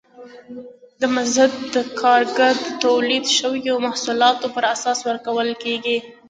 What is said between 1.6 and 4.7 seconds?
د کارګر د تولید شویو محصولاتو پر